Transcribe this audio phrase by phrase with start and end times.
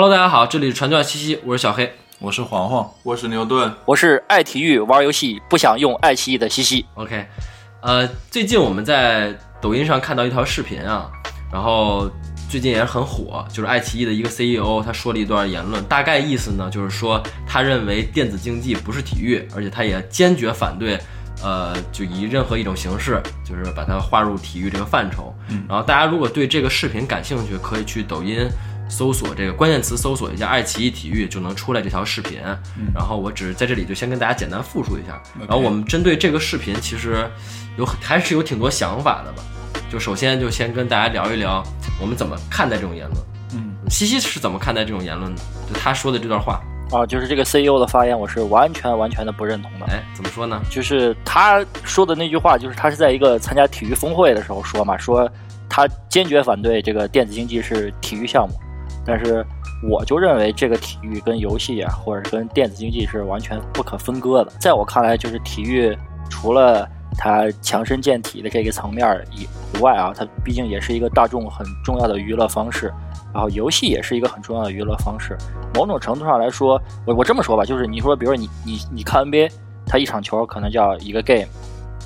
[0.00, 1.92] Hello，大家好，这里是传教西西，我是小黑。
[2.20, 6.86] 我是黄黄，我是牛顿，我是爱体育、玩游戏、不想用爱奇艺的西西。
[6.94, 7.26] OK，
[7.80, 11.10] 呃，最近我们在抖音上看到一条视频啊，
[11.52, 12.08] 然后
[12.48, 20.96] 最近也是很火，就是爱奇艺的一个 CEO 他说了一段言论，大概意思呢就是说他认为电子竞技不是体育，而且他也坚决反对。
[21.40, 25.32] 呃，就以任何一种形式，就是把它划入体育这个范畴。
[25.48, 28.48] 嗯然后大家如果对这个视频感兴趣，可以去抖音
[28.88, 32.40] 搜索这个关键词，搜索一下爱奇艺体育，就能出来这条视频。
[32.94, 35.20] 然后我只是在这里就先跟大家简单复述一下。
[35.38, 37.28] 然后我们针对这个视频，其实
[37.76, 39.42] 有还是有挺多想法的吧。
[39.90, 41.62] 就首先就先跟大家聊一聊，
[42.00, 43.16] 我们怎么看待这种言论。
[43.54, 45.40] 嗯，西西是怎么看待这种言论的？
[45.66, 49.86] 就他说的这段话，啊，就是这个 CEO 的发言，我是完全完全的不认同的。
[49.86, 50.60] 哎，怎么说呢？
[50.70, 55.30] 就是他说的那句话，就是他是在一个参加体育峰会的时候说嘛，说
[55.68, 58.54] 他坚决反对这个电子竞技是体育项目，
[59.08, 59.42] 但是
[59.82, 64.52] 我就认为这个体育跟游戏啊，或者是跟电子竞技是完全不可分割的。
[64.60, 65.96] 在我看来，就是体育
[66.28, 69.48] 除了它强身健体的这个层面以
[69.80, 72.92] 外啊，它毕竟也是一个大众很重要的娱乐方式。
[73.32, 75.36] 然后游戏也是一个很重要的娱乐方式。
[75.74, 79.50] 某种程度上来说，我我这么说吧，就是你说，比如说你你你看 NBA，
[79.86, 81.46] 它一场球可能叫一个 game，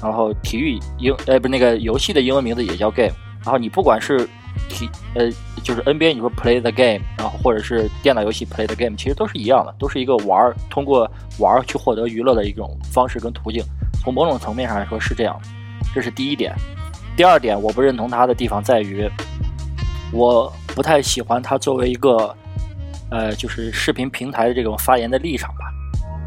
[0.03, 4.29] 然后体育英呃不那个游戏的英文名字也叫 game，然后你不管是
[4.69, 5.31] 体呃
[5.63, 13.63] 就是 NBA 你说 play the game，然后或者是电脑游戏 play the game，其实都是一样的，都是一个玩儿通过玩儿去获得娱乐的一种方式跟途径。
[14.01, 15.49] 从某种层面上来说是这样的，
[15.95, 16.55] 这是第一点。
[17.17, 19.09] 第二点，我不认同他的地方在于，
[20.13, 22.35] 我不太喜欢他作为一个，
[23.11, 25.71] 呃，就是视频平台的这种发言的立场吧。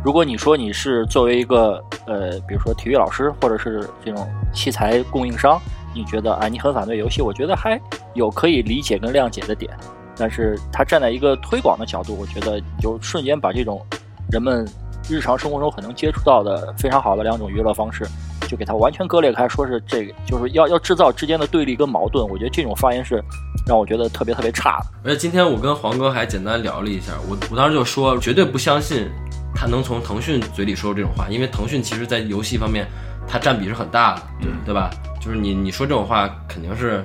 [0.03, 5.59] 如果你说你是作为一个呃，比如说体育老师或者是这种器材供应商，
[5.96, 7.80] 你觉得啊你很反对游戏，我觉得还
[8.14, 9.76] 有可以理解跟谅解的点。
[10.18, 13.86] 但是他站在一个推广的角度，我觉得就瞬间把这种
[14.32, 14.66] 人们
[15.10, 18.08] 日常生活中很能接触到的非常好的两种娱乐方式，
[18.48, 22.26] 就给它完全割裂开，说是这个就是要要制造之间的对立跟矛盾。
[22.30, 23.22] 我觉得这种发言是
[23.67, 24.86] 让我觉得特别特别差的。
[25.04, 29.10] 而且今天我跟黄哥还简单聊了一下，我我当时就说绝对不相信
[29.54, 32.88] 他能从腾讯嘴里说出这种话，因为腾讯其实在游戏方面
[33.28, 34.89] 它占比是很大的，对对吧？
[35.25, 37.03] 就是你你说这种话肯定是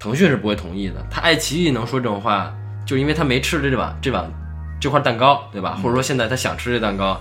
[0.00, 2.50] 腾讯是不会同意的，他爱奇艺能说这种话，
[2.86, 4.32] 就因为他没吃这碗这碗
[4.80, 5.78] 这块蛋糕，对吧？
[5.82, 7.20] 或者说现在他想吃这蛋糕，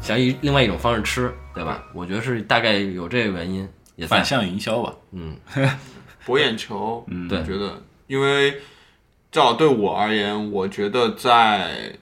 [0.00, 1.82] 想以另外一种方式吃，对吧？
[1.92, 4.94] 我觉得是大概有这个原因，也反向营销吧。
[5.10, 5.36] 嗯
[6.24, 7.04] 博眼球。
[7.08, 8.52] 嗯对我觉得，因为
[9.32, 11.92] 至少对我而言，我觉得在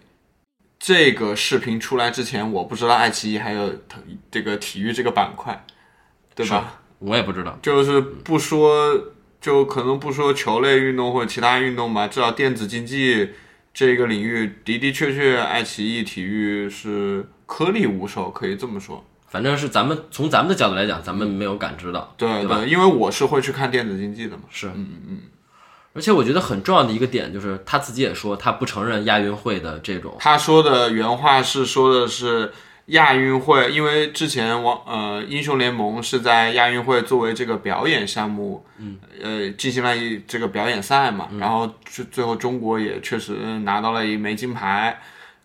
[0.78, 5.64] 这个视频出来之前，我不知道爱奇艺还有腾这个体育这个板块，
[6.34, 6.74] 对吧？
[6.98, 8.92] 我也不知道，就是不说，
[9.40, 13.30] 就可能不说球类运动或者其他运动吧，至少电子竞技
[13.72, 19.04] 这个领域的的确确，爱奇艺体育是颗粒无收，可以这么说。
[19.28, 22.64] 反正是咱们从咱们的角度来讲，咱们没有感知到，对对吧？
[22.66, 24.42] 因为我是会去看电子竞技的嘛。
[24.50, 25.18] 是，嗯嗯。
[25.94, 32.52] 而且我觉得很重要的一个点就是他自己也说，他不承认亚运会的这种，他说的原话是说的是
[32.88, 45.00] 亚运会，因为之前王呃英雄联盟是在亚运会作为这个表演项目，嗯，呃进行了一这个表演赛嘛，然后最最后中国也确实拿到了一枚金牌，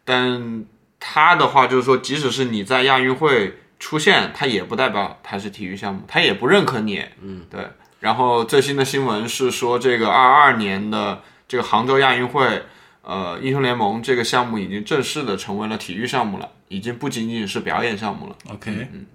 [0.05, 0.63] 但
[0.99, 7.67] 他的话就是说，即使是你在亚运会出现，他也不代表他是体育项目，他也不认可你，嗯，对。
[7.99, 12.63] 然后最新的新闻是说，这个二二年的这个杭州亚运会。
[13.03, 18.35] 呃，英雄联盟这个项目已经正式的成为了体育项目了，已经不仅仅是表演项目了。
[18.49, 19.05] OK，嗯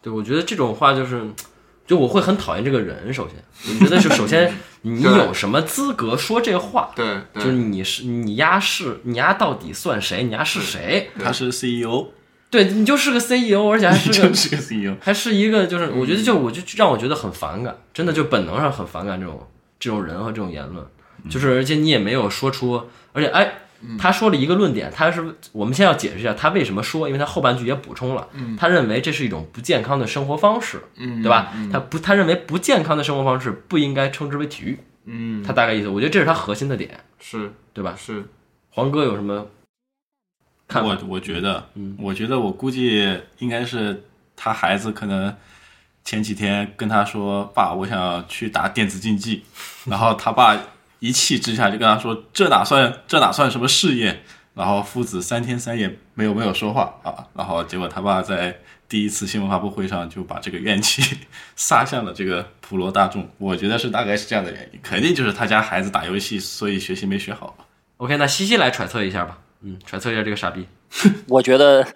[0.00, 1.26] 对我觉得这种话就是，
[1.86, 3.12] 就我会很讨厌这个人。
[3.12, 3.36] 首先，
[3.80, 6.90] 我觉得是首先你有什么资格说这话？
[6.96, 10.24] 对就是你是你丫是你丫到底算谁？
[10.24, 11.10] 你丫是谁？
[11.18, 12.08] 他是 CEO，
[12.50, 14.94] 对你就是个 CEO，而且还是个 就是个 CEO。
[15.00, 19.46] 还是一个就是，我觉得就我就让我觉得很反感，真的就本能上很反感这种
[19.78, 20.84] 这种人和这种言论，
[21.28, 23.54] 就是而且你也没有说出，而且哎，
[23.98, 31.52] 他说了一个论点，他是我们先要解释一下他为什么说，因为他后半句也补充了，他认为这是一种不健康的生活方式，嗯对吧？
[31.72, 37.94] 他不他认为不健康的生活方式不应该称之为体育，嗯，他大概意思，我觉得这是他核心的点，是对吧？
[37.96, 38.24] 是，
[38.70, 39.46] 黄哥有什么
[40.66, 40.88] 看法？
[40.88, 41.68] 我我觉得，
[41.98, 44.04] 我觉得我估计应该是
[44.34, 45.34] 他孩子可能
[46.04, 49.44] 前几天跟他说：“爸，我想要去打电子竞技。”
[49.84, 50.58] 然后他爸
[51.04, 54.22] 一气之下就跟他说：“这哪算这哪算什么事业？”
[54.56, 57.26] 然后父子三天三夜没有没有说话啊。
[57.34, 58.56] 然后结果他爸在
[58.88, 61.18] 第一次新闻发布会上就把这个怨气
[61.56, 63.28] 撒向了这个普罗大众。
[63.36, 67.54] 我觉得是大概是这样的原因，肯定就是他家孩子打游戏，所以学习没学好。
[67.98, 70.66] OK，那西西来揣测一下吧，嗯，揣测一下这个傻逼。
[71.28, 71.86] 我觉得，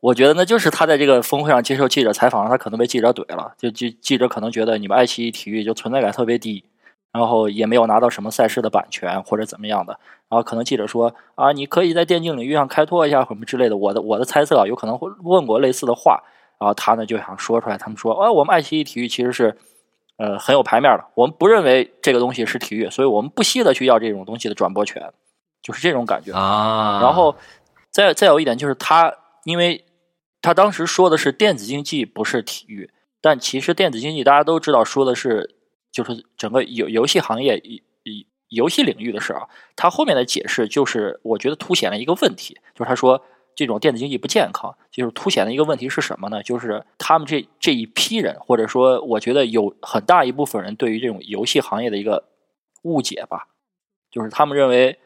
[0.00, 6.64] 我觉得那就是他在这个峰会上接受记者采访，他可能被记者怼了，就记记者可能觉得你们爱奇艺体育就存在感特别低，
[7.18, 9.98] 然后也没有拿到什么赛事的版权或者怎么样的，
[10.28, 13.76] 然后可能记者说啊，你可以在电竞领域上开拓一下什么之类的。
[13.76, 16.22] 我的我的猜测啊，有可能会问过类似的话，
[16.60, 19.56] 然后他呢就想说出来，他们说啊，我们爱奇艺体育其实是
[20.18, 25.12] 呃很有牌面的，我们不认为这个东西是体育，所以我们不惜的去要这种东西的转播权，
[25.60, 26.32] 就是这种感觉。
[26.32, 27.34] 啊，然后
[27.90, 29.12] 再再有一点就是他，
[29.44, 29.84] 因为
[30.40, 35.56] 他当时说的是电子竞技不是体育，但其实电子竞技大家都知道说的是
[35.90, 37.60] 就是整个游游戏行业
[38.04, 38.12] 游
[38.48, 39.48] 游戏领域的事儿啊。
[39.76, 43.22] 他后面的解释就是我觉得凸显了一个问题，就是他说
[43.54, 46.42] 这种电子竞技不健康，就是凸显了一个问题是什么呢？
[46.42, 52.28] 就是他们这这一批人，或者说我觉得有很大一部分人对于这种游戏行业的一个
[52.82, 53.48] 误解吧，
[54.10, 54.98] 就是他们认为。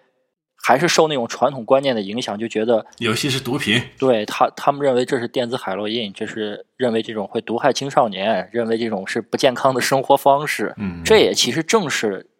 [0.62, 10.72] 还是受那种传统观念的影响，就觉得游戏是毒品，对他他们认为这是电子海洛因，这是认为这种会毒害青少年，认为这种是不健康的生活方式。
[10.78, 12.30] 嗯，这也其实正是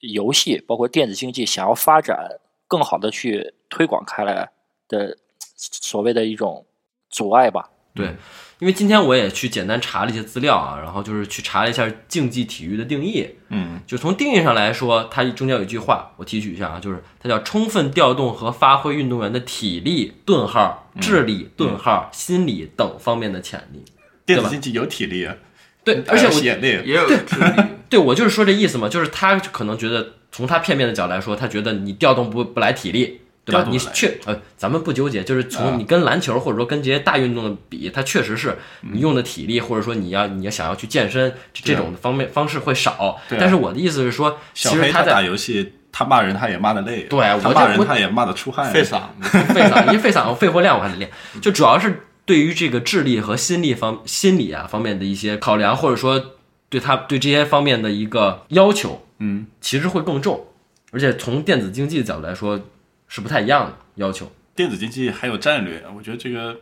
[0.00, 4.50] 游戏包括电子竞技想要发展更好的去推广开来
[4.86, 5.16] 的
[5.56, 6.66] 所谓的一种
[7.08, 7.70] 阻碍吧。
[7.94, 8.14] 对，
[8.60, 13.26] 因为今天我也去简单查了一些资料啊，然后就是去查了一下竞技体育的定义。
[13.48, 23.82] 嗯，就从定义上来说，它中间有一句话，我提取一下啊，就是它叫充分调动和发挥运动员的体力（顿号）、智力（顿号）、心理等方面的潜力。
[24.26, 25.34] 电子竞技有体力啊，
[25.82, 27.62] 对，而且我也累，也有智力。
[27.88, 33.22] 对我就是说这意思嘛，就是他可能觉得从他片面的角度来说，他觉得你调动不不来体力。
[33.50, 33.68] 对吧？
[33.70, 38.56] 你确呃，咱们不纠结，就是啊从你跟篮球或者说跟这些大运动的比，它确实是
[38.92, 43.20] 你用的体力，或者说你要你要想要去健身这种方面方式会少。
[43.38, 51.10] 但是我的意思是说，其实他在打游戏，他骂人他也骂的累，对他我骂人他也骂的出汗，费嗓， 费嗓，因为费嗓肺活量我还得练，
[51.42, 56.36] 就主要是对于这个智力和心力方心理啊方面的一些考量，或者说
[56.68, 60.46] 对他对这些方面的一个要求，嗯，其实会更重，
[60.92, 62.60] 而且从电子竞技的角度来说
[63.10, 64.30] 是不太一样的要求。
[64.54, 66.58] 电子竞技还有战略，我觉得这个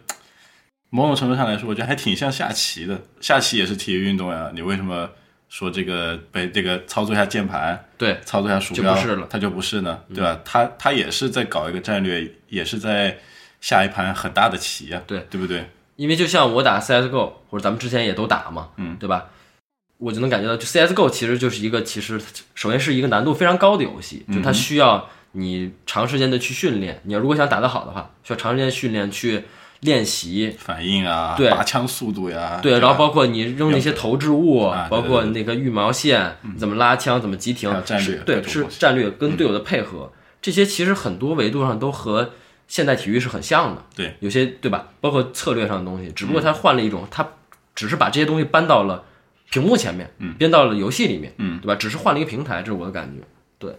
[0.90, 3.00] 某种程度上来说，我觉得还挺像下棋的。
[3.20, 5.08] 下棋也是体育运动呀，你为什么
[5.48, 10.40] 说这个被这个操作一下键盘，对，操作一下鼠标，就不是了它就不是呢，对吧？
[10.44, 13.18] 它它也是在搞一个战略，也是在
[13.60, 15.68] 下一盘很大的棋呀，对对不对？
[15.96, 19.26] 因为就像我打 CSGO，或者咱们之前也都打嘛，嗯，对吧？
[19.98, 22.20] 我就能感觉到，就 CSGO 其实就是一个，其实
[22.54, 27.00] 首先是一个难度非常高的游戏，就它需要你长时间的去训练。
[27.04, 29.44] 你要如果想打得好的话，需要长时间训练去
[29.80, 31.50] 练习，反应啊，对。
[31.50, 40.12] 拔枪速度呀，对，然后包括你扔那些投掷物，啊包括那个羽毛线，你怎么拉枪，怎么急停，战略是对，是战略跟队友的配合，
[40.42, 42.32] 这些其实很多维度上都和
[42.66, 43.84] 现代体育是很像的。
[43.94, 44.88] 对，有些对吧？
[45.00, 47.26] 包括策略上的东西，只不过他换了一种，他
[47.74, 49.04] 只是把这些东西搬到了
[49.50, 50.34] 屏幕前面，嗯。
[50.34, 51.76] 编到了游戏里面，嗯，对吧？
[51.76, 53.22] 只是换了一个平台，这是我的感觉。
[53.58, 53.76] 对，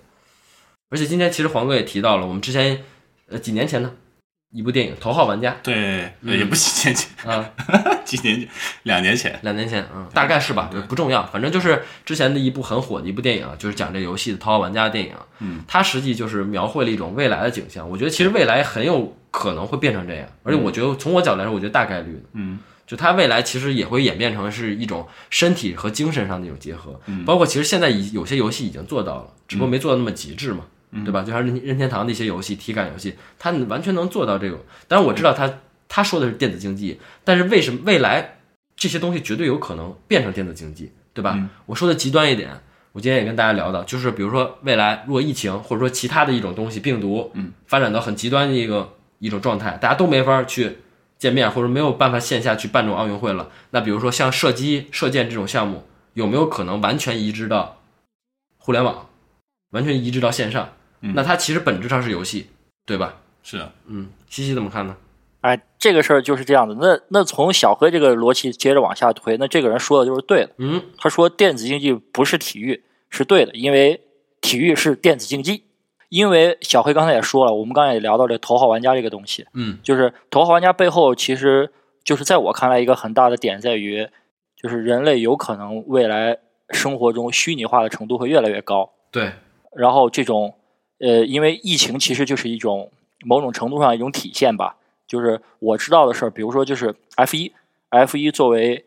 [0.89, 2.83] 而且今天其实黄哥也提到了，我们之前
[3.27, 3.91] 呃几年前呢
[4.51, 7.51] 一部电影《头号玩家对，嗯也不是几年前，》啊，
[8.03, 8.49] 几年前，
[8.81, 15.13] 两年前，两年前，嗯，大概是吧，不重要，反正就是之前的一部很火的一部电影，就是讲这游戏的《头号玩家》的电影。
[15.41, 17.87] 嗯，它实际就是描绘了一种未来的景象。
[17.87, 22.21] 我觉得其实未来很有可能会变成这样，而且我觉得从我角度来说，我觉得大概率的。
[22.33, 26.99] 嗯，就它未来其实也会演变成是一种身体和精神上的一种结合。
[27.05, 30.65] 嗯包括其实现在已有些游戏已经做到了，只不过没做到那么极致嘛。
[31.05, 31.21] 对吧？
[31.21, 34.57] 就像任任天堂的一些游戏，体感游戏，它完全能做到这个。
[34.87, 38.39] 当然我知道他他说的是电子竞技，但是为什么未来
[38.75, 41.37] 这些东西绝对有可能变成电子竞技，对吧？
[41.65, 42.49] 我说的极端一点，
[42.91, 50.77] 我今天也跟大家聊到，就是比如说未来如果疫情或者说其他的一种东西病毒，嗯，发展到很极端的一个一种状态，大家都没法去
[51.17, 53.49] 见面，或者没有办法线下去办这种奥运会了。
[53.71, 57.81] 那比如说像射击、射箭这种项目，有没有可能完全移植到
[58.57, 59.09] 互联网，
[59.71, 60.69] 完全移植到线上？
[61.01, 62.47] 那它其实本质上是游戏，
[62.85, 63.15] 对吧？
[63.43, 64.95] 是啊，嗯，西西怎么看呢？
[65.41, 66.75] 哎，这个事儿就是这样的。
[66.75, 70.51] 那那从小黑这个逻辑接着往下推，那这个人说的就是对的。
[70.57, 74.01] 嗯，他说电子竞技不是体育是对的，因为
[74.41, 75.63] 体育是电子竞技。
[76.09, 81.71] 因为小黑刚才也说了，我们刚才也聊到这头号玩家这个东西，嗯，就是头号玩家背后其实
[82.03, 84.07] 就是在我看来一个很大的点在于，
[84.59, 86.39] 就是人类有可能未来
[86.71, 88.89] 生活中虚拟化的程度会越来越高。
[89.11, 89.33] 对，
[89.75, 90.55] 然后这种
[90.99, 92.91] 呃，因为疫情其实就是一种
[93.25, 94.77] 某种程度上一种体现吧。
[95.07, 97.51] 就是我知道的事儿，比如说就是 F 一
[97.89, 98.85] ，F 一作为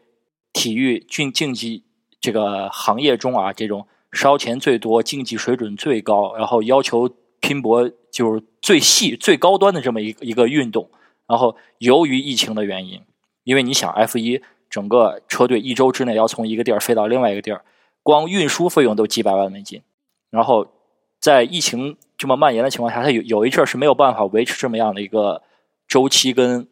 [0.53, 1.83] 体育竞竞技
[2.21, 10.89] 这个行业中啊，这种烧钱最多、竞技水准最高，然后要求拼搏就是最细、最高端的这么一个一个运动。
[11.27, 13.01] 然后由于疫情的原因，
[13.43, 14.41] 因为你想 F 一
[14.71, 17.65] 整个车队一周之内要从一个地儿飞到另外一个地儿，
[18.05, 19.83] 光运输费用都几百万美金。
[20.31, 20.69] 然后
[21.23, 25.41] 在疫情这么蔓延的情况下，它有有一阵儿是没有办法维持这么样的一个
[25.87, 26.67] 周期跟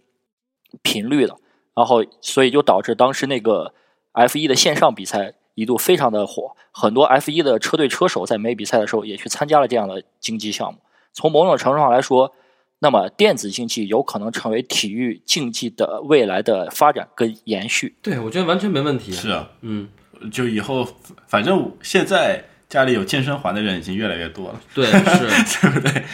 [0.83, 1.37] 频率的。
[1.75, 3.73] 然后所以就导致当时那个
[4.13, 10.81] F 一的线上比赛一度非常的火，很多 F 一的车队车手在没比赛的时候也去参加了这样的竞技项目。
[11.13, 12.35] 从某种程度上来说，
[12.81, 17.97] 那么电子竞技有可能成为体育竞技的未来的发展跟延续。
[18.03, 19.13] 对，我觉得完全没问题。
[19.13, 19.89] 是啊，嗯，
[20.33, 20.87] 就以后
[21.29, 26.05] 反正现在家里有健身环的人已经越来越多了，对， 是，对不对？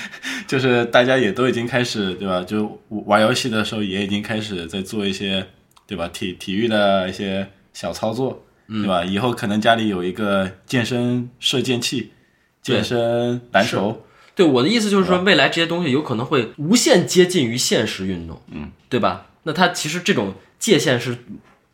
[0.49, 2.43] 就是大家也都已经开始，对吧？
[2.43, 5.47] 就玩游戏的时候也已经开始在做一些，
[5.87, 6.09] 对吧？
[6.09, 9.05] 体体育的一些小操作，对吧？
[9.05, 12.13] 以后可能家里有一个健身射箭器、
[12.63, 14.03] 健身篮球，
[14.35, 19.27] 对我的意思就是说，未来这些东西有可能会无限接近于现实运动，嗯，对吧？
[19.43, 21.19] 那它其实这种界限是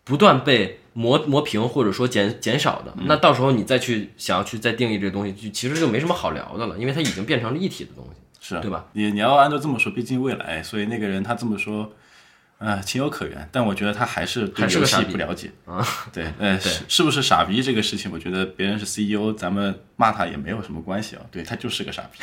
[0.02, 2.94] 不断被磨磨平或者说减减少的。
[3.06, 8.20] 那到时候你再去想要去再定义这个东西，就其实就没什么好聊的了，因为它已经变成了一体的东西。
[8.44, 8.86] 是啊对吧？
[8.92, 11.92] 你你要按照这么说，毕竟未来，所以那个人他这么说，
[12.58, 13.48] 啊、情有可原。
[13.52, 15.86] 但我觉得他还是对游戏还是个傻逼不了解啊。
[16.12, 21.22] 对，呃，是是不是傻逼这个事情，我觉得别人是 CEO，咱们骂他也没有什么关系啊。
[21.30, 22.18] 对他就是个傻逼。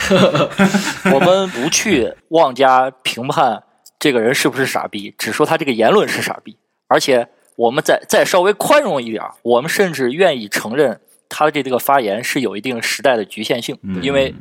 [1.15, 3.63] 我们不去妄加评判
[3.97, 6.57] 这个人是不是傻逼，只说他这个言论是傻逼。
[6.87, 14.33] 而且我们再再稍微宽容一点儿，我们甚至愿意承认他的这这个发言是有一定时代的局限性，因为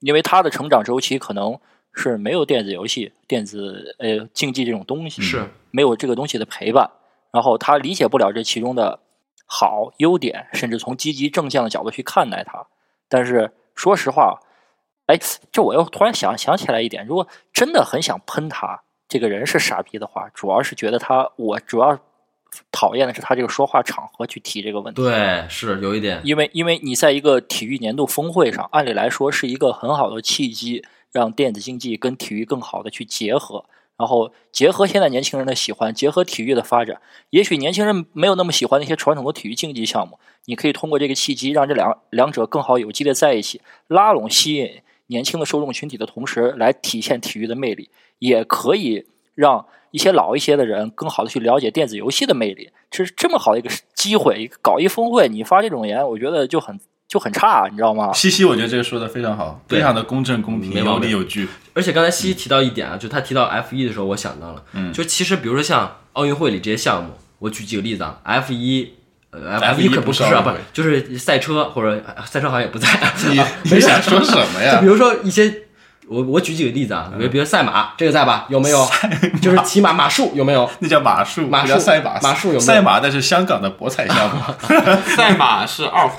[0.00, 1.58] 因为他的成长周期可能
[1.94, 6.90] 是没有电子游戏、电子呃竞技这种东西，是没有这个东西的陪伴，
[7.32, 9.00] 然后他理解不了这其中的
[9.46, 12.66] 好优点，甚至从积极正向的角度去看待它。
[13.08, 14.40] 但是说实话，
[15.06, 15.18] 哎，
[15.50, 21.98] 这我又突然想想起来一点，如果真的很想喷他这个人是傻逼的话，主要是觉得他，我主要
[22.70, 25.02] 讨厌的是他这个说话场合去提这个问题。
[25.02, 33.64] 对，是有一点，因为因为你在一个体育年度峰会上，按理来说是一个很好的契机，让电子竞技跟体育更好的去结合，
[33.96, 37.00] 然后结合现在年轻人的喜欢，结合体育的发展。
[37.30, 52.68] 也许年轻人没有那么喜欢那些传统的体育竞技项目，你可以通过这个契机，让这两两者更好有机的在一起，拉拢吸引年轻的受众群体的同时，来体现体育的魅力，也可以让一些老一些的人更好的去了解电子游戏的魅力。
[52.90, 58.12] 这是这么好的一个机会，搞一峰会，你发这种言，我觉得就很就很差，你知道吗？
[58.12, 61.48] 西西，我觉得这个说的非常好，非常的公正公平，有没毛理有据。
[61.72, 68.92] 而且刚才西西提到一点啊，就他提到 F 一的时候，我想到了，嗯，就其实比如说像奥运会里这些项目，我举几个例子啊，F 一。
[69.32, 72.88] 呃 F1 一可不是啊，不就是赛车或者呃赛车好像也不在。
[73.28, 73.38] 你
[73.74, 74.86] 你想说什么呀 就比？
[74.86, 75.65] 如说一些，
[76.08, 78.46] 我我举几个例子啊，比如比如赛马这个在吧？
[78.48, 78.86] 有没有？
[79.42, 80.68] 就是骑马马术有没有？
[80.80, 82.18] 那叫马术，马术赛马。
[82.20, 83.00] 马术有没有赛马？
[83.00, 84.40] 那是香港的博彩项目。
[85.16, 86.18] 赛马是二胡，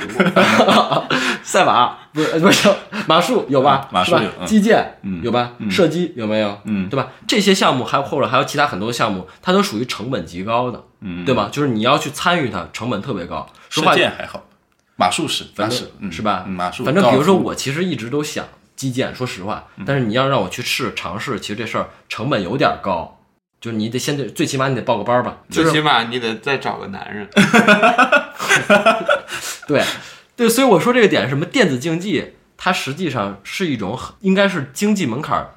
[1.43, 2.69] 赛马不是不是
[3.07, 3.87] 马术有吧？
[3.91, 5.51] 马术击剑有吧？
[5.69, 6.57] 射击有没有？
[6.65, 7.07] 嗯对吧？
[7.27, 11.49] 这些项目还有或者还有其他很多项目，它都属于成本极高的，嗯对吧？
[11.51, 13.47] 就是你要去参与它，成本特别高。
[13.69, 14.43] 说话射箭还好，
[14.97, 16.43] 马术是，那反正是嗯是吧？
[16.45, 16.83] 嗯马术。
[16.83, 18.45] 反正比如说，我其实一直都想
[18.77, 23.19] 击剑，说实话，但是你要让我去试尝试，其实这事儿成本有点高，
[23.59, 27.27] 就是你得先得最起码你得报个班儿吧，最起码你得再找个男人。
[29.67, 29.83] 对
[30.35, 31.45] 对，所以我说这个点是什么？
[31.45, 35.55] 电子竞技它实际上是一种很应该是经济门槛儿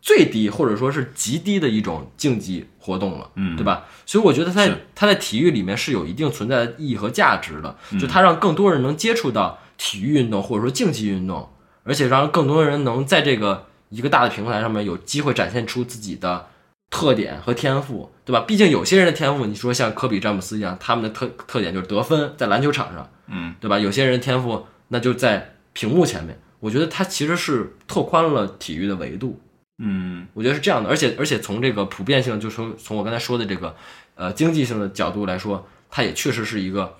[0.00, 3.84] 最低或者说是极低的一种竞技活动了，嗯对吧？
[4.04, 11.48] 所以我觉得它是它在体育里面是有一定存在的意义和价值的，嗯就它让更多人能接触到体育运动或者说竞技运动，
[11.84, 16.48] 而且让更多人能在这个一个大的平台上面有机会展现出自己的
[16.90, 18.40] 特点和天赋，对吧？
[18.40, 23.78] 毕竟有些人的天赋，你说像科比、詹姆斯一样，他们的特特点就是得分，在篮球场上，嗯，对吧？
[23.78, 29.40] 有些人的天赋那就在屏幕前面，我觉得它其实是拓宽了体育的维度，
[29.78, 33.74] 嗯我觉得是这样的，而且而且从这个普遍性，就是说从我刚才说的这个
[34.14, 36.94] 呃经济性的角度来说，它也确实是一个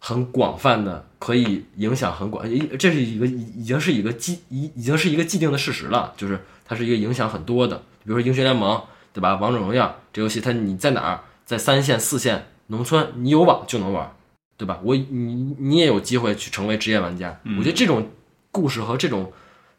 [0.00, 9.36] 很广泛的，可以影响很广，一这是一个已已经是一个既已已经是一个既定的事实了，就是它是一个影响很多的，比如说英雄联盟，对吧？
[9.36, 14.10] 王者荣耀这游戏，它你在哪儿，在三线、四线农村，你有网就能玩，
[14.56, 14.80] 对吧？
[14.82, 18.08] 我你你也有机会去成为职业玩家，我觉得这种
[18.50, 19.30] 故事和这种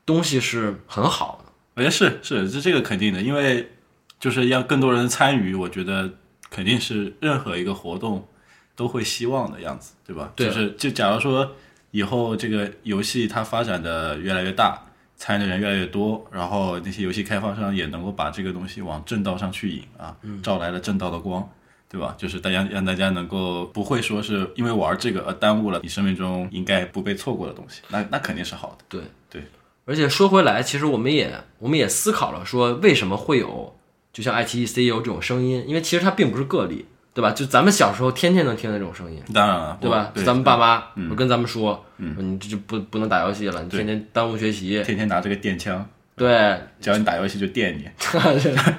[0.05, 1.51] 东西是很好的。
[1.73, 3.71] 我觉得是是这这个肯定的，因为
[4.19, 6.11] 就是要更多人参与，我觉得
[6.51, 8.27] 肯定是任何一个活动
[8.75, 10.31] 都会希望的样子，对吧？
[10.35, 11.55] 对就是就假如说
[11.91, 14.81] 以后这个游戏它发展的越来越大，
[15.15, 21.49] 参与的人越来越多，然后那些游戏开发商也能够把这个东西往正道上去引啊，照来了正道的光。
[21.91, 22.15] 对吧？
[22.17, 28.85] 就是大家让大家能够不会说是因为玩这个而耽误了你生命中应该不被错过的东西，那那肯定是好的。
[28.87, 29.43] 对对，
[29.83, 33.77] 而且说回来，其实我们也我们也思考了，说为什么会有
[34.13, 35.65] 就像爱奇艺 CEO 这种声音？
[35.67, 37.31] 因为其实它并不是个例，对吧？
[37.31, 40.11] 就咱们小时候天天能听到这种声音，当然了，对吧？
[40.13, 44.81] 对咱们爸妈嗯我跟咱们说，嗯你这就不不能打游戏了，你天天耽误学习。
[44.83, 47.89] 天天拿这个电枪，对，只要你打游戏就电你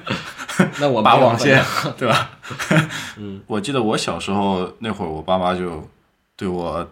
[0.79, 1.63] 那我拔网线，
[1.97, 2.29] 对吧？
[3.17, 5.87] 嗯，我记得我小时候那会儿，我爸妈就
[6.35, 6.87] 对我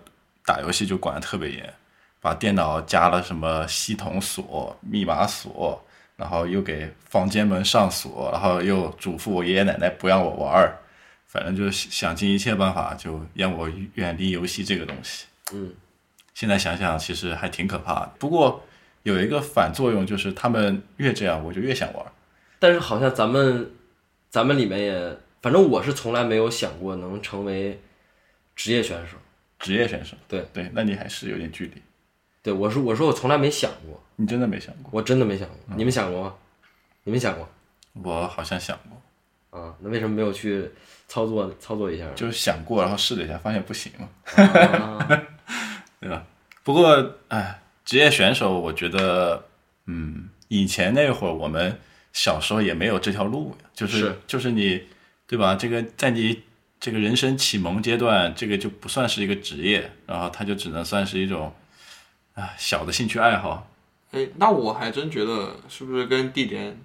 [0.46, 1.74] 打游戏就管的特别严，
[2.20, 5.80] 把电脑加了什么系统锁、密码锁，
[6.16, 10.78] 然后又给房间门上锁，然后又嘱咐我爷爷奶奶不让我玩儿，
[11.32, 15.28] 反正就是想尽一切办法就让我远离游戏这个东西。
[15.54, 15.74] 嗯，
[16.34, 18.62] 现在想想其实还挺可怕的，不过
[19.04, 22.06] 有一个反作用，就是他们越这样，我就越想玩。
[22.60, 23.72] 但是好像咱们
[24.30, 27.80] 咱们里面也，反正我是从来没有想过能成为
[28.54, 29.16] 职业选手。
[29.58, 31.82] 职业选手，对对，那你还是有点距离。
[32.44, 34.90] 对我说我说我从来没想过，你真的没想过？
[34.92, 35.58] 我真的没想过。
[35.78, 36.36] 你们想过吗？
[37.06, 37.48] 你们想过
[37.94, 39.74] 我好像想过，啊？
[39.80, 40.70] 那为什么没有去
[41.12, 42.14] 操作操作一下呢？
[42.16, 44.08] 就是想过，然后试了一下，发现不行嘛，
[44.46, 45.06] 啊
[46.00, 46.24] 对吧？
[46.64, 49.44] 不过，哎，职业选手，我觉得，
[49.88, 51.78] 嗯，以前那会儿我们
[52.14, 54.84] 小时候也没有这条路呀，就是是就是你，
[55.28, 55.54] 对吧？
[55.56, 56.44] 这个在你
[56.80, 61.54] 这个人生启蒙阶段，这个就不算是一个职业，然后它就只能算是一种，
[62.36, 63.68] 啊，小的兴趣爱好。
[64.12, 66.80] 哎，那我还真觉得是不是跟地点、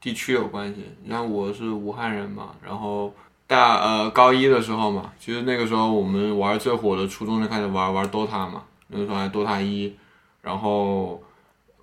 [0.00, 0.84] 地区有关系？
[1.04, 3.14] 你看我是武汉人嘛，然后
[3.52, 9.94] 大呃高一的时候嘛，其实那个时候我们玩最火的，初中就开始玩玩 DOTA 嘛，那个时候还 DOTA 一，
[10.40, 11.22] 然后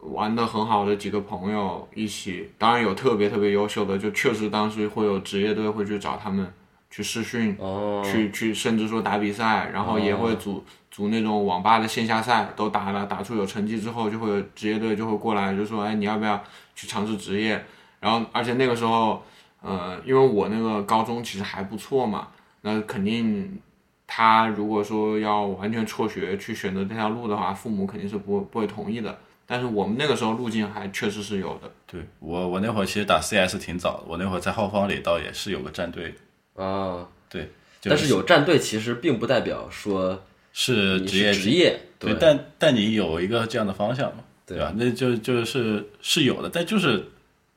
[0.01, 6.51] 玩的很好的几个朋友一起，当然有特别特别优秀的，就确实当时会有职业队会去找他们
[6.89, 16.41] 去试训，哦，去去，甚至说打比赛，然后也会组、组那种网吧的线下赛，都打了，打出有成绩之后，就会有职业队就会过来，就说，哎，你要不要
[16.73, 17.63] 去尝试职业？
[17.99, 19.21] 然后，而且那个时候，
[19.61, 22.29] 呃，因为我那个高中其实还不错嘛，
[22.61, 23.59] 那肯定
[24.07, 29.17] 他如果说要完全辍学去选择这条路的话，父母肯定是不不会同意的。
[29.45, 31.71] 但是我们那个时候路径还确实是有的。
[31.87, 36.13] 对我，我那会儿其实打 CS 挺早的，我那会儿在浩方里倒也是有个战队
[36.55, 37.49] 的，啊，对，
[37.81, 44.71] 但是有战队其实并不代表说是职业职业，对，但但你有一个这样的方向嘛，对对吧？
[44.77, 47.03] 那就就是是有的，但就是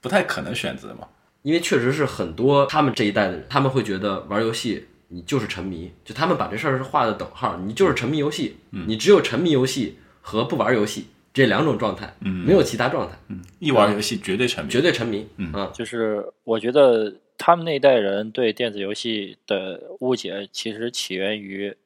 [0.01, 1.07] 不太可能选择嘛。
[1.43, 13.19] 因为确实是很多他们这一代的人，他们会觉得玩游戏你就是沉迷，就他们把这事儿是画的等号，你就是沉迷游戏，你只有沉迷游戏和不玩游戏这两种状态，没有其他状态，
[13.59, 21.77] 一玩游戏绝对沉迷，绝对沉迷，嗯就是我觉得他们那一代人对电子游戏的误解，其实起源于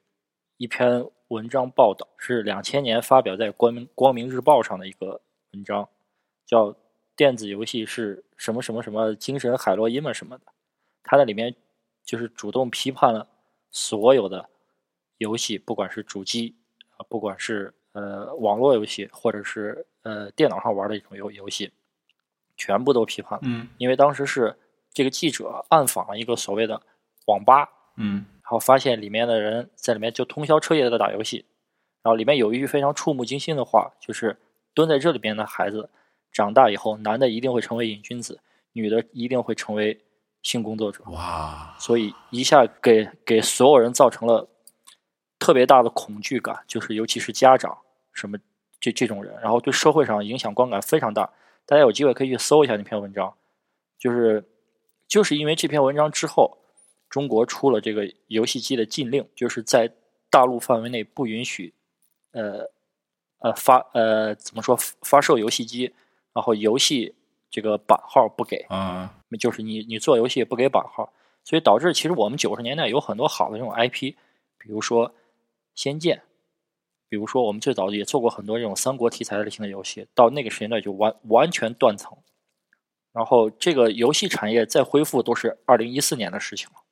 [0.57, 5.19] 一篇文章报道，是两千年发表在光明光明日报上的一个
[5.53, 5.89] 文章，
[6.45, 6.67] 叫
[7.17, 10.45] 《电子游戏是什么什么什么精神海洛因嘛什么的》。
[11.03, 11.53] 他在里面
[12.05, 13.27] 就是主动批判了
[13.71, 14.47] 所有的
[15.17, 16.55] 游戏，不管是主机
[16.95, 21.71] 啊，不管是呃网络游戏，或者是呃电脑上玩的一种游游戏，
[22.55, 23.41] 全部都批判了。
[23.45, 24.55] 嗯因为当时是
[24.93, 26.81] 这个记者暗访了一个所谓的
[27.25, 31.45] 网吧，嗯然后发现里面的人在里面就通宵彻夜的在打游戏，
[32.03, 34.37] 然后里面有一句非常触目惊心的话，就是
[34.73, 35.89] 蹲在这里边的孩子，
[36.31, 38.39] 长大以后，男的一定会成为瘾君子，
[38.73, 39.99] 女的一定会成为
[40.43, 44.47] 性工作者，哇，所以一下给给所有人造成了
[45.39, 47.77] 特别大的恐惧感，就是尤其是家长
[48.13, 48.37] 什么
[48.79, 51.29] 这这种人，然后对社会上影响观感非常大。
[51.65, 53.33] 大家有机会可以去搜一下那篇文章，
[53.99, 54.43] 就是
[55.07, 56.57] 就是因为这篇文章之后，
[57.09, 59.91] 中国出了这个游戏机的禁令，就是在
[60.29, 61.73] 大陆范围内不允许，
[62.31, 62.69] 呃
[63.39, 65.93] 呃发呃怎么说发售游戏机，
[66.37, 67.15] 然后游戏
[67.49, 71.11] 这个版号不给，啊，就是你你做游戏不给版号，
[71.43, 74.13] 所以导致其实我们九十年代有很多好的这种 IP，
[74.59, 75.09] 比如说
[75.73, 76.17] 《仙剑》，
[77.09, 82.15] 比如说我们最早也做过很多这种三国题材类型的游戏，到那个时间段就完完全断层，
[83.11, 86.83] 然后这个游戏产业再恢复都是二零一四年的事情了，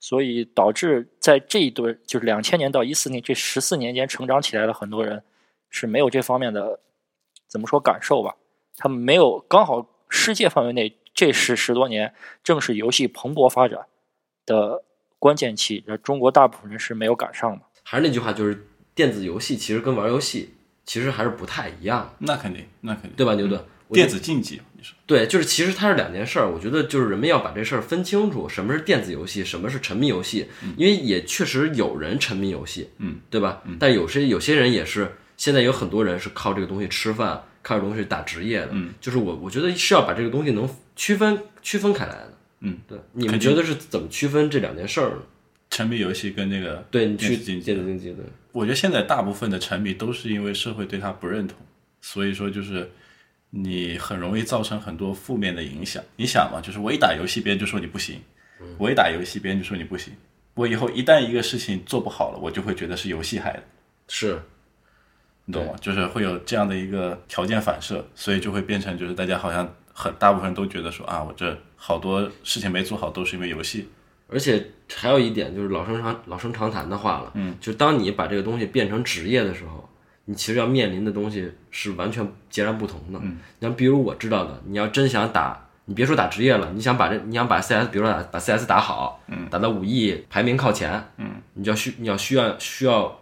[0.00, 5.22] 所以导致在这一段就是两千年到一四年这十四年间成长起来的很多人
[5.68, 6.80] 是没有这方面的
[7.54, 8.34] 怎么说感受吧。
[8.76, 12.12] 他们没有刚好世界范围内这十十多年
[12.42, 13.86] 正是游戏蓬勃发展
[14.44, 14.82] 的
[15.20, 17.62] 关键期，而中国大部分人是没有赶上的。
[17.84, 23.64] 还是那句话，就是电子游戏其实跟玩游戏其实还是不太一样，那肯定，那肯定，对吧，牛顿？
[23.90, 26.50] 电子竞技，你说对，就是其实它是两件事儿。
[26.50, 30.48] 我觉得就是人们要把这事儿分清楚，什么是电子游戏，什么是沉迷游戏。
[30.76, 33.62] 因为也确实有人沉迷游戏，嗯，对吧？
[33.78, 38.68] 但有些有些人也是，现在有很多人是靠这个东西吃饭，靠这个东西打职业的。
[38.72, 42.34] 嗯，就是我我觉得是要把这个东西能区分区分开来的。
[42.60, 45.16] 嗯，对，你们觉得是怎么区分这两件事儿呢？
[45.70, 51.58] 沉迷游戏跟那个对你去电子竞技的，我觉得现在大部分的沉迷都是因为社会对他不认同，
[52.00, 52.88] 所以说就是
[53.50, 56.00] 你很容易造成很多负面的影响。
[56.14, 58.18] 你想嘛，就是我一打游戏，别人就说你不行；
[58.78, 60.14] 我一打游戏，别人就说你不行。
[60.54, 63.62] 我以后一旦一个事情做不好了，我就会觉得是游戏害的，
[64.06, 64.40] 是
[65.46, 65.72] 你懂吗？
[65.80, 73.88] 就是会有这样的一个条件反射，所以就会变成就是大家好像很大部分人都觉得说啊，我这好多事情没做好都是因为游戏。
[74.26, 79.86] 而且还有一点就是老生常老生常谈的话了，嗯，就当你把这个东西变成职业的时候，
[80.24, 83.18] 你其实要面临的东西是完全截然不同的。
[83.22, 93.20] 嗯，你像比如我知道的，你要真想打，你别说打职业了，你想把这你想把 CS，比如说打把 CS 打好，嗯，打到五亿排名靠前，嗯，你就要需你要需要需要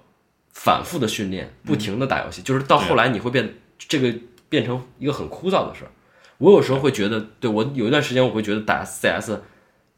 [0.52, 4.14] 反复的训练，不停的打游戏，就是到后来你会变这个
[4.48, 5.90] 变成一个很枯燥的事儿。
[6.38, 9.40] 我有时候会觉得，对我有一段时间我会觉得打 CS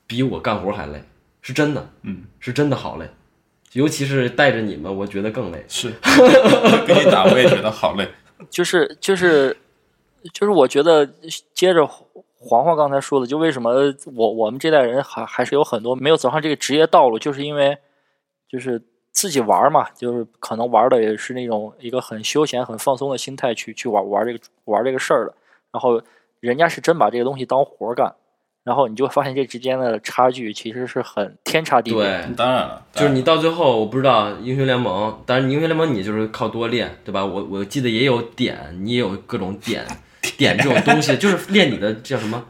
[0.07, 1.03] 比我干活还累，
[1.43, 3.09] 是真的，嗯，是真的好累，
[3.73, 5.65] 尤其是带着你们，我觉得更累。
[5.69, 5.93] 是，
[6.87, 8.07] 跟你打我也觉得好累。
[8.51, 9.57] 就是就是
[10.33, 11.09] 就是，我觉得
[11.55, 13.73] 接着黄黄刚才说的，就为什么
[14.15, 17.79] 我我们这代人还还是有很多没有走上这个职业道路，就是因为
[18.49, 18.83] 就是
[19.15, 25.35] 自己玩嘛，就是可能玩的也是那种一个很休闲、很放松的心态去去玩玩这个玩这个事儿的，
[25.73, 26.03] 然后
[26.41, 28.15] 人家是真把这个东西当活儿干。
[28.65, 32.01] 然后你就会发现这之间的差距其实是很天差地别。
[32.03, 37.23] 对，当然了，就是你到最后，我不知道英雄联盟，当然英雄联盟你就是靠多练，对吧？
[37.27, 39.85] 我我记得也有点，你也有各种点
[40.39, 42.43] 点这种东西，就是练你的叫什么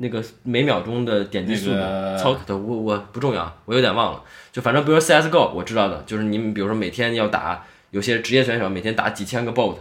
[0.00, 4.22] 那个每秒钟的点击速度、那个操的，我我不重要，我有点忘了。
[4.52, 9.76] 就反正比如说 CSGO，我知道的就是你们比如说每天要打，有些职业选手每天打几千个 BOT，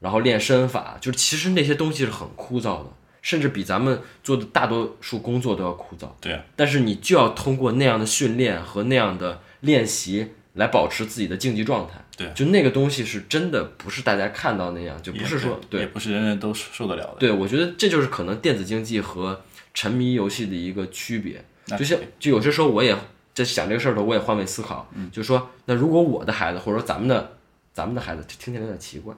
[0.00, 2.86] 然后练身法，就是其实那些东西是很枯燥的，
[3.22, 6.08] 甚至比咱们做的大多数工作都要枯燥。
[6.20, 11.94] 对啊，但是你就要通过那样的训练和那样的练习来保持自己的竞技状态。
[12.18, 12.30] 对。
[12.34, 17.16] 就那个东西是真的不是大家看到那样，就不是说对也不是人人都受得了的。
[17.20, 19.40] 对，我觉得这就是可能电子竞技和
[19.72, 21.42] 沉迷游戏的一个区别。
[21.78, 22.96] 就像就有些时候我也
[23.34, 25.10] 在想这个事儿的时候，我也换位思考，嗯。
[25.12, 27.32] 就说那如果我的孩子或者说咱们的
[27.72, 29.14] 咱们的孩子，听起来有点奇怪，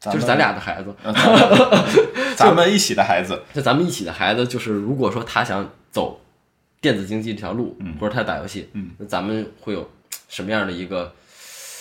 [0.00, 1.12] 就是咱俩的孩子，呃
[2.36, 6.20] 咱们一起的孩子，就咱们一起的孩子，就是如果说他想走
[6.80, 7.94] 电子竞技这条路，嗯。
[8.00, 9.90] 或者他打游戏，那咱们会有
[10.28, 11.12] 什么样的一个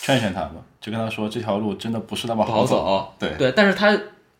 [0.01, 2.77] 劝劝他吧，就跟他说这条路真的不是那么好走。
[2.77, 3.13] 走？
[3.19, 3.97] 对对，但是他，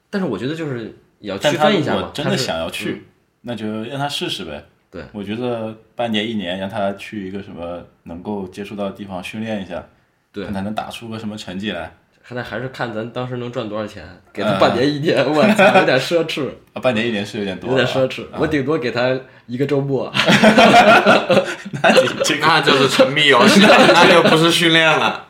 [0.10, 2.12] 但是我觉得就是也要区分一下嘛。
[2.13, 3.08] 真的想要去，
[3.41, 4.65] 那就让他试试呗。
[4.91, 9.86] 对，我觉得半年一年让他去一个什么能够接触到的地方训练一下，
[10.32, 11.91] 对看他能打出个什么成绩来。
[12.24, 18.26] 看他还是看咱当时能赚多少钱，给呃他半年一年，我操，有点奢侈， 啊，半年一年是有点多有，点奢侈。
[18.38, 20.12] 我顶多给他一个周末。
[21.82, 25.26] 那你这个那就是沉迷游戏，那就不是训练了。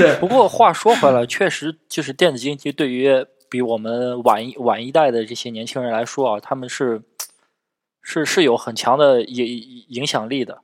[0.20, 7.02] 不过话说回来，确实就是电子竞技对于比我们晚一晚一代的这些年轻人来说啊，他们是
[8.02, 10.60] 是是有很强的影影响力的。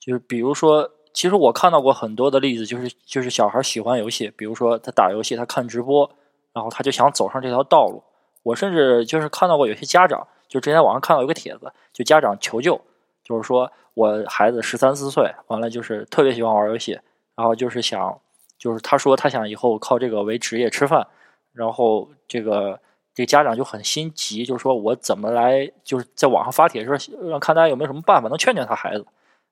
[0.00, 6.10] 就是比如说，其实我看到过很多的例子，就是就是小孩喜欢游戏，比如说他打游戏，他看直播，
[6.52, 8.02] 然后他就想走上这条道路。
[8.42, 12.78] 我甚至就是看到过有些家长，就之前网上看到一个帖子，就家长求救，
[13.22, 16.98] 就是说我孩子十三四岁，完了就是特别喜欢玩游戏，
[17.36, 18.20] 然后就是想，
[18.58, 21.06] 就是他说他想以后靠这个为职业吃饭，
[21.52, 22.80] 然后这个
[23.14, 26.96] 这个家长就很心急，就是说我怎么来，就是在网上发帖说
[27.28, 29.06] 让看大家有没有什么办法能劝劝他孩子，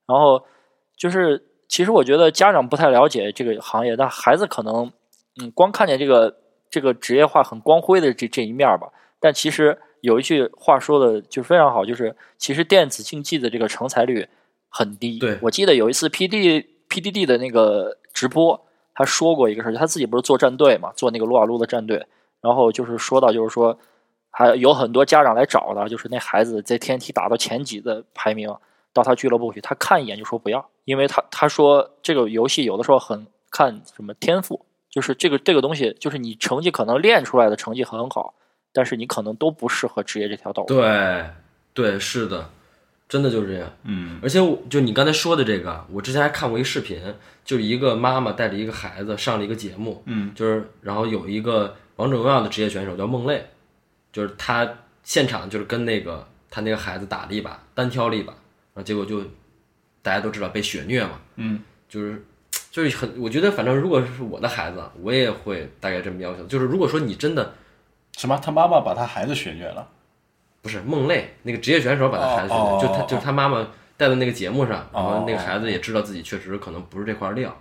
[0.06, 0.44] 然后
[0.96, 4.92] 就是其实我觉得家长不太了解这个行业，但孩子可能
[5.40, 6.36] 嗯光看见这个
[6.70, 14.28] 这个职业化很光辉的这这一面吧，但其实有一句话说的就非常好，就是其实电子竞技的这个成才率
[14.68, 15.18] 很低。
[15.18, 18.60] 对我记得有一次 P D P D D 的那个直播，
[18.94, 22.06] 他说过一个事儿，他自己不是做战队嘛，做那个撸啊撸的战队，
[22.42, 23.78] 然后就是说到就是说，
[24.30, 28.54] 还有很多家长来找他，就是那孩子在天梯打到前几的排名，
[28.92, 38.34] 到他俱乐部去，他看一眼就说不要，因为他他说这个游戏有的时候很看什么天赋，就是这个这个东西，就是你成绩可能练出来的成绩很好，
[38.74, 40.68] 但是你可能都不适合职业这条道路。
[40.68, 41.24] 对，
[41.72, 42.50] 对，是的，
[43.12, 43.70] 真的就是这样。
[43.82, 46.98] 嗯而且我就你刚才说的这个，我之前还看过一视频，
[47.44, 53.44] 就是一个妈妈带着一个孩子上了一个节目，嗯，就是然后有一个王者荣耀的职业选手叫梦泪，
[54.10, 54.66] 就是他
[55.02, 59.20] 现场就是跟那个他那个孩子打了一把，单挑了一把，然后结果就
[60.00, 62.24] 大家都知道被血虐嘛，嗯，就是
[62.70, 67.52] 就是很，我觉得反正如果是我的孩子，我也会大概这么要求，就是如果说你真的
[68.16, 68.40] 什么？
[68.42, 69.86] 他妈妈把他孩子血虐了？
[70.62, 77.54] 不是梦泪那个职业选手把他孩子就他哦就是他妈妈带到那个节目上，然哦后那个孩子也知道自己确实可能不是这块料，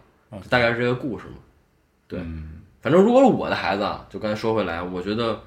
[0.50, 1.36] 大概是这个故事嘛。
[2.08, 2.20] 对，
[2.82, 5.42] 反正如果是我的孩子啊，就刚才说回来，我觉得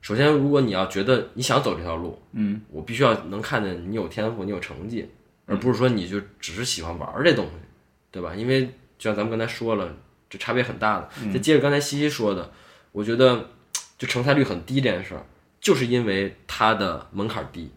[0.00, 5.08] 首先如果你要觉得你想走这条路，嗯，我必须要能看见你有天赋，你有成绩，
[5.46, 7.52] 而不是说你就只是喜欢玩这东西，
[8.10, 8.34] 对吧？
[8.34, 8.66] 因为
[8.98, 9.92] 就像咱们刚才说了，
[10.30, 11.08] 这差别很大的。
[11.32, 12.50] 再接着刚才西西说的，
[12.92, 13.50] 我觉得
[13.98, 15.24] 就成才率很低这件事儿，
[15.64, 17.70] 就是因为它的门槛儿低，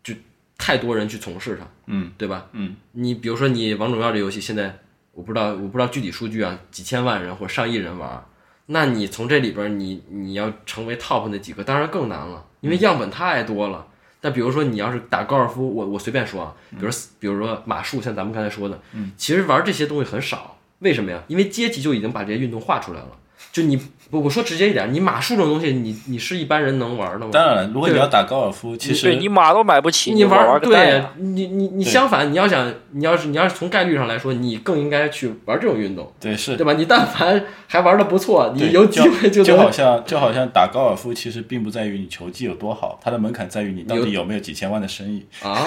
[0.00, 0.14] 就
[0.56, 2.46] 太多人去从事它，嗯，对吧？
[2.52, 4.78] 嗯，你比如说你王者荣耀这游戏现在
[5.10, 8.24] 我不知道我不知道具体数据啊，几千万人或者上亿人玩儿，
[8.66, 13.88] 那你从这里边儿你你要成为 top 那几个，当然更难了，因为样本太多了。
[14.20, 18.80] 但比如说你要是打高尔夫，我我随便说啊，比如比如说马术，像咱们刚才说的，
[19.16, 21.20] 其实玩这些东西很少，为什么呀？
[21.26, 23.18] 因为阶级就已经把这些运动画出来了。
[23.50, 23.76] 就你
[24.12, 27.30] 我我说直接一点，你马术这种东西，你你是一般人能玩的吗？
[27.32, 31.02] 当然了，如果你要打高尔夫，其对实你马都买不起，你玩玩对！
[31.16, 36.74] 你你你相反，你要想你要是你要是从概率上来说，你更应该去玩这种运动，对是对吧？
[36.74, 45.64] 你但凡还玩的不错，你有机会就就好像就好像打高尔夫，其实并不在于你球技有多好，它的门槛在于你到底有没有几千万的生意，啊。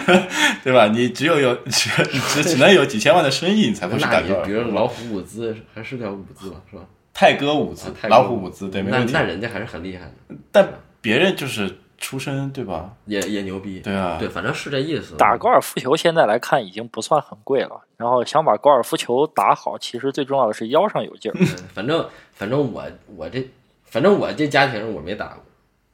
[0.64, 0.88] 对吧？
[0.88, 1.90] 你只有有只
[2.30, 4.46] 只只能有几千万的生意，你才会打高尔夫。
[4.46, 6.82] 比如老虎伍兹还是叫伍兹吧，是吧？
[7.18, 9.22] 泰戈伍兹啊、泰戈老虎伍兹，对，没那问题那。
[9.22, 10.68] 人家还是很厉害的，但
[11.00, 12.92] 别人就是出身，对吧？
[13.06, 13.80] 也也牛逼。
[13.80, 15.16] 对啊，对，反正是这意思。
[15.16, 21.34] 打高尔夫球现在来看已经不算很贵了，然后想把高尔夫球打好，其实最重要的是腰上有劲儿。
[21.40, 22.84] 嗯反正反正我
[23.16, 23.44] 我这
[23.82, 25.42] 反正我这家庭我没打过，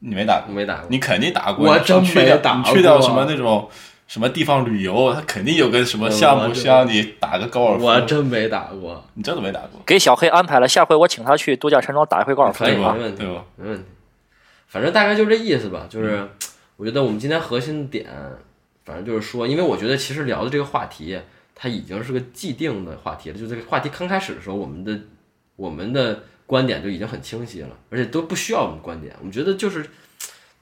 [0.00, 0.86] 你没打过，没打过。
[0.90, 1.66] 你肯定打过。
[1.66, 3.66] 我真没打你去掉过什么那种
[4.06, 7.84] 什么地方旅游，他肯定有个什么项目需要你打个高尔夫。
[7.84, 13.44] 我真没打过，你真的没打过，给小黑安排了，下回我请他去度假山庄打一回高尔夫可以对吧没问题吧？
[13.56, 13.84] 没问题。
[14.66, 16.28] 反正大概就这意思吧，就是嗯
[16.76, 18.06] 我觉得我们今天核心点，
[18.84, 21.18] 反正就是说，因为我觉得其实聊的这个话题，
[21.54, 23.38] 它已经是个既定的话题了。
[23.38, 24.98] 就这个话题刚开始的时候，我们的
[25.54, 29.14] 我们的观点就已经很清晰了，而且都不需要我们观点。
[29.20, 29.86] 我们觉得就是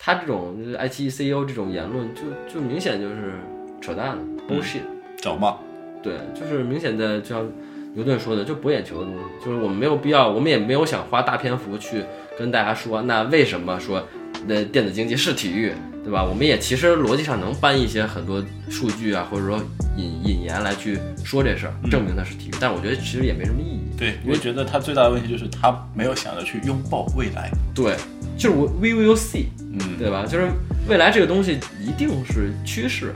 [0.05, 3.35] 他这种就是爱奇艺 CEO 这种言论，就就明显就是
[3.81, 4.81] 扯淡，bullshit。
[5.17, 5.55] 找骂。
[6.03, 7.49] 对，就是明显的，就像
[7.95, 12.03] 牛顿说的，就博眼球的东西，就是我们没有必要，我们也没有想花大篇幅去
[12.37, 14.05] 跟大家说，那为什么说
[14.45, 16.25] 那电子竞技是体育，对吧？
[16.25, 19.57] 我们也其实逻辑上能搬一些很多数据啊，或者说
[19.97, 23.79] 引引言来去说这事儿，证明它是体育，但我觉得其实也没什么意义。
[23.97, 27.49] 对，我觉得他最大的问题就是他没有想着去拥抱未来。
[27.73, 27.95] 对，
[28.37, 30.25] 就是我 we will see，嗯，对吧？
[30.27, 30.51] 就是
[30.89, 33.15] 未来这个东西一定是趋势，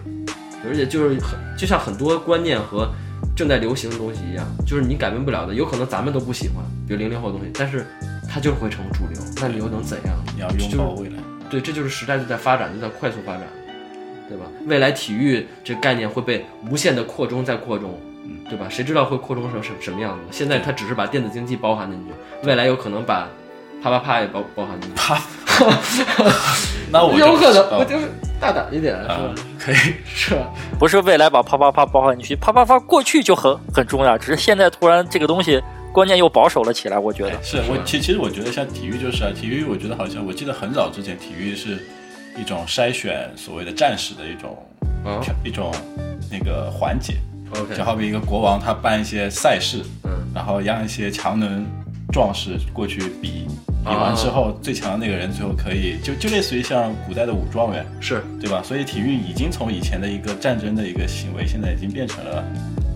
[0.67, 2.89] 而且就是很就像很多观念和
[3.37, 7.87] 正在流行的东西一样，就是你改变不了的，有可能咱们都不喜欢，比如零零后的东西，但是
[8.29, 10.17] 它就是会成主流，那你又能怎样？
[10.35, 11.17] 你要拥抱未来。
[11.49, 13.43] 对，这就是时代就在发展，就在快速发展，
[14.29, 14.47] 对吧？
[14.67, 17.97] 未来体育这个概念会被无限的扩充再扩充，
[18.49, 18.67] 对吧？
[18.69, 20.23] 谁知道会扩充成什什么样子？
[20.31, 23.29] 现在它只是把电子竞技包含进去，未来有可能把
[23.83, 24.97] 啪啪啪也包包含进去。
[26.91, 29.77] 那我有可能，我就是大胆一点，是啊吧？，可以。
[30.07, 30.53] 是吧？
[30.79, 35.61] 不是未来把啪啪啪包含进去，啪啪啪过去就很很重要，只是现在突然这个东西
[35.93, 37.33] 关键又保守了起来，我觉得。
[37.43, 41.85] 是我其其实我觉得像体育就是啊，体育我觉得好像我记得很早之前，体育是
[42.39, 44.57] 一种筛选所谓的战士的一种、
[45.05, 45.73] 啊一种
[46.31, 47.15] 那个环节
[47.61, 51.65] ，，OK，就好比一个国王他办一些赛事，嗯，然后让一些强能
[52.13, 53.47] 壮士过去比，
[53.89, 58.61] 比完之后、最强的那个人最后可以就就类似于像古代的武状元，是对吧？
[58.63, 62.45] 所以体育已经从以前的一个战争的一个行为，现在已经变成了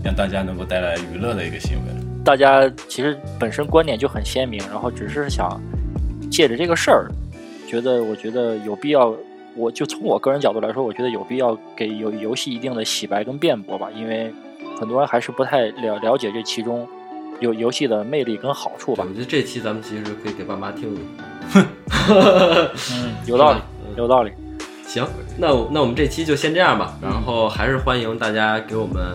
[0.03, 2.05] 让大家能够带来娱乐的一个行为了。
[2.25, 5.59] 大家其实本身观点就很鲜明，然后只是想
[6.29, 7.09] 借着这个事儿，
[7.67, 9.15] 觉得我觉得有必要，
[9.55, 14.31] 我就从我个人角度来说，我觉得有必要给游游戏一定的洗白跟辩驳吧，因为
[14.79, 16.87] 很多人还是不太了了解这其中
[17.41, 19.13] 游游戏的魅力跟好处吧我。
[19.13, 21.05] 觉得这期咱们其实可以给爸妈听听。
[22.09, 23.59] 嗯，有道理，
[23.97, 24.31] 有道理。
[24.87, 25.05] 行，
[25.37, 26.97] 那我那我们这期就先这样吧。
[27.01, 29.13] 然后还是欢迎大家给我们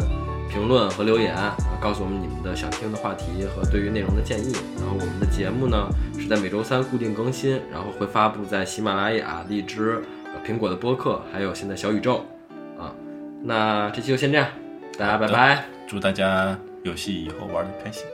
[0.51, 4.53] 评论和留言，啊告诉我们你们的想听的话题和对于内容的建议。
[4.77, 12.25] 然后我们的节目呢是在每周三固定更新，然后会发布在喜马拉雅、荔枝、呃苹果的播客，还有现在小宇宙
[12.79, 12.93] 啊。
[13.43, 14.49] 那这期就先这样，
[14.99, 18.05] 大家拜拜，祝大家游戏以后玩的开心，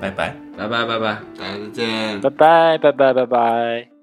[0.00, 0.34] 拜拜。
[0.56, 1.18] 拜拜拜拜。
[1.38, 2.20] 大家再见。
[2.20, 3.97] 拜拜拜拜拜拜。